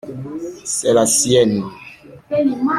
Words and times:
C’est 0.65 0.93
la 0.95 1.05
sienne. 1.05 1.63